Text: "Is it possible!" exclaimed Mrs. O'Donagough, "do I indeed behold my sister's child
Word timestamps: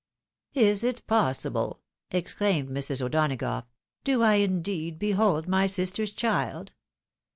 "Is 0.55 0.83
it 0.83 1.05
possible!" 1.05 1.79
exclaimed 2.09 2.69
Mrs. 2.69 3.03
O'Donagough, 3.03 3.67
"do 4.03 4.23
I 4.23 4.33
indeed 4.37 4.97
behold 4.97 5.47
my 5.47 5.67
sister's 5.67 6.11
child 6.11 6.71